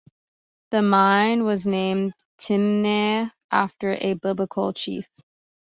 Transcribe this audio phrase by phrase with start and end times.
[0.71, 5.07] The mine was named Timnah after a Biblical chief.